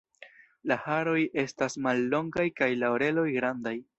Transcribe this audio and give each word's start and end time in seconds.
La 0.71 0.77
haroj 0.85 1.19
estas 1.43 1.77
mallongaj 1.87 2.47
kaj 2.61 2.73
la 2.85 2.93
oreloj 2.97 3.29
grandaj. 3.39 3.79